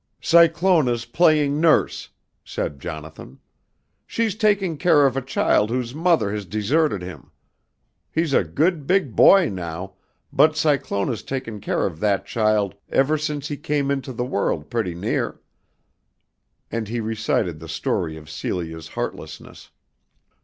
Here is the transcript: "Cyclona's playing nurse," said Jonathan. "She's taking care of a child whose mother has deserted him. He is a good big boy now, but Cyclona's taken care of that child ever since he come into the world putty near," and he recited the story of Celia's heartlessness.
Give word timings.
"Cyclona's 0.19 1.05
playing 1.05 1.59
nurse," 1.61 2.09
said 2.43 2.79
Jonathan. 2.79 3.37
"She's 4.07 4.33
taking 4.33 4.77
care 4.79 5.05
of 5.05 5.15
a 5.15 5.21
child 5.21 5.69
whose 5.69 5.93
mother 5.93 6.31
has 6.33 6.47
deserted 6.47 7.03
him. 7.03 7.29
He 8.11 8.23
is 8.23 8.33
a 8.33 8.43
good 8.43 8.87
big 8.87 9.15
boy 9.15 9.49
now, 9.49 9.93
but 10.33 10.57
Cyclona's 10.57 11.21
taken 11.21 11.59
care 11.59 11.85
of 11.85 11.99
that 11.99 12.25
child 12.25 12.73
ever 12.89 13.15
since 13.15 13.47
he 13.49 13.57
come 13.57 13.91
into 13.91 14.11
the 14.11 14.25
world 14.25 14.71
putty 14.71 14.95
near," 14.95 15.39
and 16.71 16.87
he 16.87 16.99
recited 16.99 17.59
the 17.59 17.69
story 17.69 18.17
of 18.17 18.27
Celia's 18.27 18.87
heartlessness. 18.87 19.69